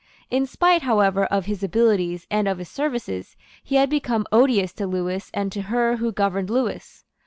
[0.31, 4.87] In spite, however, of his abilities and of his services, he had become odious to
[4.87, 7.05] Lewis and to her who governed Lewis.